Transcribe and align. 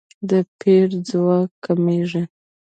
د 0.29 0.31
پیر 0.59 0.87
ځواک 1.09 1.49
کمیږي. 1.65 2.23